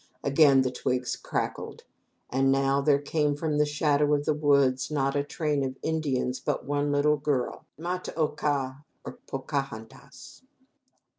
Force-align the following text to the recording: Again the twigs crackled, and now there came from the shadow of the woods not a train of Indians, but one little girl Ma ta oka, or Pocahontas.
Again 0.23 0.63
the 0.63 0.71
twigs 0.71 1.15
crackled, 1.15 1.83
and 2.31 2.51
now 2.51 2.81
there 2.81 2.97
came 2.97 3.35
from 3.35 3.59
the 3.59 3.67
shadow 3.67 4.15
of 4.15 4.25
the 4.25 4.33
woods 4.33 4.89
not 4.89 5.15
a 5.15 5.23
train 5.23 5.63
of 5.63 5.77
Indians, 5.83 6.39
but 6.39 6.65
one 6.65 6.91
little 6.91 7.17
girl 7.17 7.65
Ma 7.77 7.99
ta 7.99 8.11
oka, 8.17 8.83
or 9.05 9.19
Pocahontas. 9.27 10.41